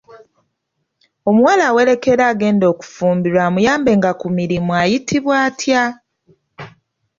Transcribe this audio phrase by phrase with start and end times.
[1.29, 5.83] Omuwala awerekera agenda okufumbirwa amuyambenga ku mirimu ayitibwa atya?